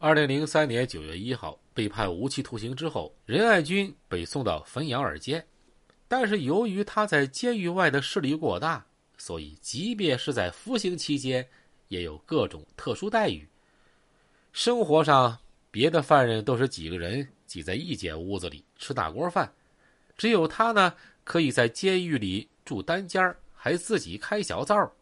[0.00, 5.44] 二零零三年九月一号，被判无期徒刑之后，任爱军被送到汾阳二监。
[6.06, 11.44] 但是由于他在监狱外的势力过大，所以即便是在服刑期间，
[11.88, 13.44] 也有各种特殊待遇。
[14.52, 15.36] 生活上，
[15.72, 19.52] 别的犯人都是几个人挤在一间屋子里吃大锅饭，
[20.16, 20.94] 只有他呢，
[21.24, 24.92] 可以在监狱里住单间还自己开小灶。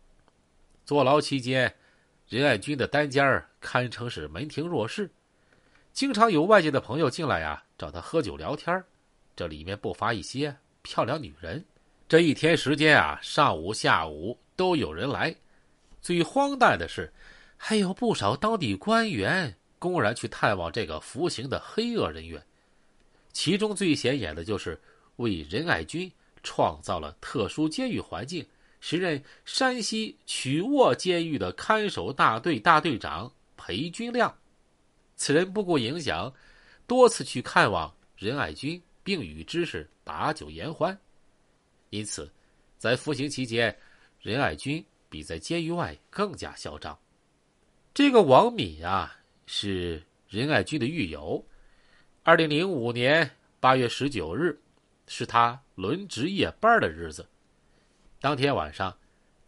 [0.86, 1.70] 坐牢期间。
[2.28, 5.10] 任爱军的单间儿堪称是门庭若市，
[5.92, 8.80] 经常有外界的朋友进来呀，找他喝酒聊天
[9.34, 11.62] 这里面不乏一些漂亮女人。
[12.06, 15.34] 这一天时间啊，上午、下午都有人来。
[16.00, 17.12] 最荒诞的是，
[17.56, 22.40] 还有不少当地官员公然去探望这个服刑的黑恶人员。
[23.32, 24.80] 其中最显眼的就是
[25.16, 26.08] 为任爱军
[26.44, 28.46] 创造了特殊监狱环境。
[28.78, 33.32] 时任山西曲沃监狱的看守大队大队长
[33.66, 34.32] 裴军亮，
[35.16, 36.32] 此人不顾影响，
[36.86, 40.96] 多次去看望任爱军，并与之是把酒言欢。
[41.90, 42.32] 因此，
[42.78, 43.76] 在服刑期间，
[44.20, 46.96] 任爱军比在监狱外更加嚣张。
[47.92, 51.44] 这个王敏啊，是任爱军的狱友。
[52.22, 53.28] 二零零五年
[53.58, 54.56] 八月十九日，
[55.08, 57.28] 是他轮值夜班的日子。
[58.20, 58.96] 当天晚上，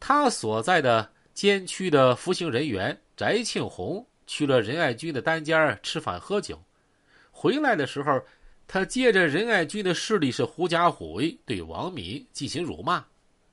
[0.01, 6.57] 他所在的监区的服刑人员翟庆红去了任爱军的单间吃饭喝酒。
[7.33, 8.23] 回来的时候，
[8.69, 13.05] 他借着任爱军的势力是狐假虎威，对王敏进行辱骂。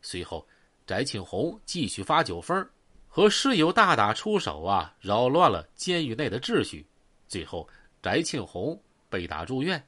[0.03, 0.47] 随后，
[0.86, 2.63] 翟庆红继续发酒疯，
[3.08, 6.86] 和室友大打出手啊，扰乱了监狱内的秩序。
[7.27, 7.67] 最后，
[8.03, 9.83] 翟庆红被打住院。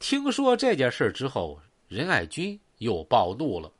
[0.00, 3.70] 听说这件事之后，任爱军又暴怒了。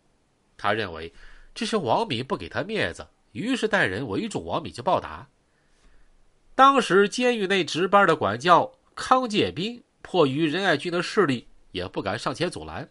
[0.57, 1.13] 他认为
[1.53, 3.05] 这是王敏不给他面子，
[3.37, 5.29] 于是带人围住王敏就暴打。
[6.55, 12.89] 当时监狱内值班的管教康建斌迫于任爱军的势力，也不敢上前阻拦。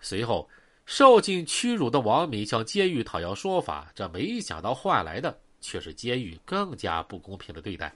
[0.00, 0.48] 随后
[0.86, 7.92] 受尽屈辱的王敏向监狱讨要说法，这没想到换来的却是监狱更加不公平的对待。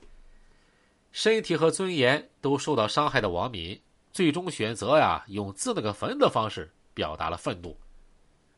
[1.12, 3.80] 身体和尊严都受到伤害的王敏，
[4.12, 7.76] 最终选择呀用自那个坟的方式表达了愤怒。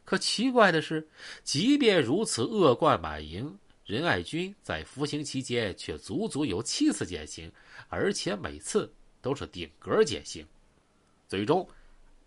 [0.09, 1.07] 可奇怪的是，
[1.45, 7.53] 即便如此恶贯满盈，任爱军在服刑期间却足足有七次减刑，
[7.91, 10.47] 而且每次都是顶格减刑。
[11.29, 11.69] 最终，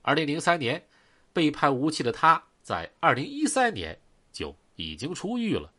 [0.03, 0.85] 二零零三年
[1.33, 3.99] 被判无期的他，在二零一三年
[4.31, 5.73] 就已经出狱了。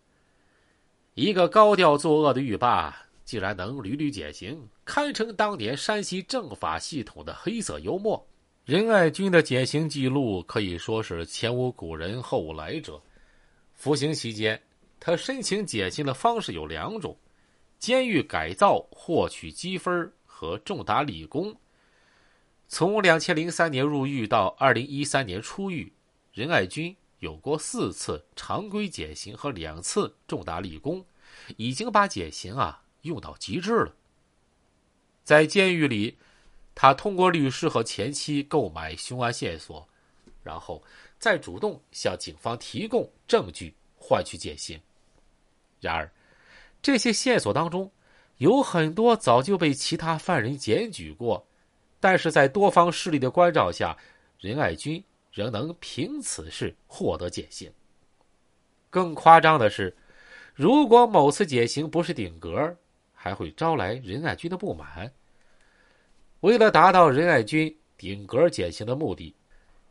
[1.15, 8.27] 一个高调作恶的狱霸，竟然能屡屡减刑，堪称当年山西政法系统的黑色幽默。
[8.65, 13.03] 任爱军的减刑记录可以说是前无古人后无来者。
[13.75, 14.63] 服刑期间，
[15.01, 17.17] 他申请减刑的方式有两种：
[17.81, 21.53] 监狱改造获取积分和重大立功。
[22.69, 25.93] 从两千零三年入狱到二零一三年出狱，
[26.33, 31.05] 任爱军有过四次常规减刑和两次重大立功，
[31.57, 33.93] 已经把减刑啊用到极致了。
[35.25, 36.17] 在监狱里。
[36.75, 39.87] 他通过律师和前妻购买凶案线索，
[40.43, 40.83] 然后
[41.19, 44.81] 再主动向警方提供证据，换取减刑。
[45.81, 46.11] 然而，
[46.81, 47.91] 这些线索当中
[48.39, 51.47] 有很多早就被其他犯人检举过，
[52.01, 53.97] 但是在多方势力的关照下，
[54.39, 57.73] 任爱军仍能凭此事获得减刑。
[58.91, 59.97] 更夸张的是，
[60.55, 62.77] 如果某次减刑不是顶格，
[63.13, 65.13] 还会招来任爱军的不满。
[66.43, 69.33] 为了达到任爱军顶格减刑的目的，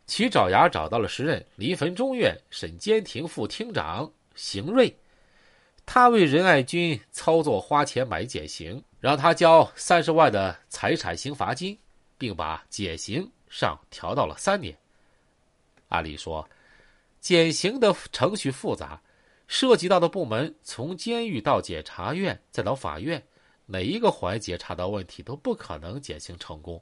[0.05, 4.93] 其爪牙找到了时任临汾中院审监庭副厅长邢瑞，
[5.85, 11.77] 他为任爱军操作花钱买减刑，让他交三十万的财产刑罚金，
[12.17, 14.77] 并把减刑上调到了三年。
[15.87, 16.45] 按理说，
[17.21, 19.01] 减刑的程序复杂，
[19.47, 23.23] 涉及到的部门从监狱到检察院再到法院。
[23.65, 26.81] 哪一个环节查到问题都不可能减轻成功，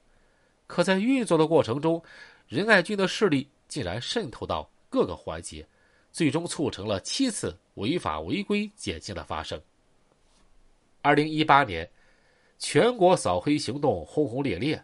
[0.65, 2.01] 可在运作的过程中，
[2.47, 5.67] 任爱军的势力竟然渗透到各个环节，
[6.11, 9.61] 最终促成了七次违法违规减刑的发生。
[11.01, 11.89] 二零一八年，
[12.57, 14.83] 全国扫黑行动轰轰烈烈，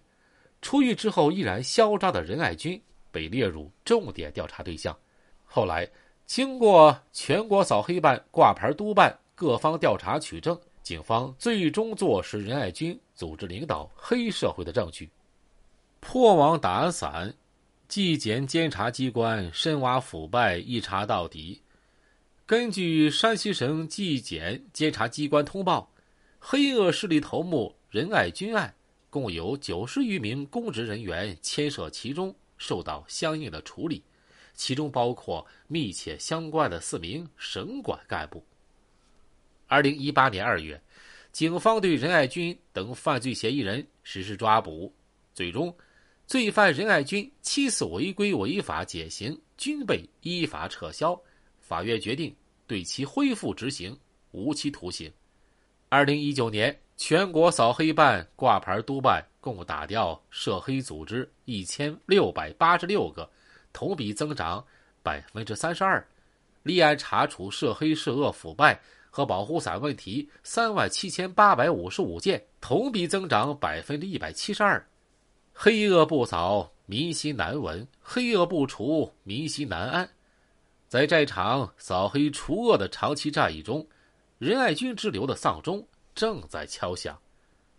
[0.61, 2.79] 出狱之后依然嚣张的任爱军
[3.11, 4.95] 被列入重点调查对象。
[5.43, 5.89] 后来，
[6.25, 10.59] 经过全国扫黑办挂牌督办，各方调查取证。
[10.85, 15.09] 警方最终坐实任爱军组织领导黑社会的证据，
[15.99, 17.33] 破网打伞，
[17.87, 21.59] 纪检监察机关深挖腐败，一查到底。
[22.45, 25.91] 根据山西省纪检监察机关通报，
[26.37, 28.71] 黑恶势力头目仁爱军案，
[29.09, 34.03] 共有九十余名公职人员牵涉其中，受到相应的处理，
[34.53, 38.45] 其中包括密切相关的四名省管干部。
[39.67, 40.79] 二零一八年二月，
[41.31, 44.93] 警方对任爱军等犯罪嫌疑人实施抓捕，
[45.33, 45.75] 最终，
[46.27, 51.19] 罪犯任爱军七次违规违法减刑均被依法撤销，
[51.59, 52.35] 法院决定
[52.67, 53.97] 对其恢复执行
[54.31, 55.11] 无期徒刑。
[55.89, 63.29] 二零一九年，全国扫黑办挂牌督办共打掉涉黑组织一千六百八十六个，
[63.73, 64.63] 同比增长
[65.01, 66.03] 百分之三十二；
[66.63, 68.79] 立案查处涉黑涉恶腐败
[69.15, 74.85] 和保护伞问题三万七千八百五十五件，同比增长百分之一百七十二。
[75.53, 80.09] 黑恶不扫，民心难闻；黑恶不除，民心难安。
[80.89, 83.87] 在这场扫黑除恶的长期战役中。
[84.37, 87.17] 仁爱军之流的丧钟正在敲响。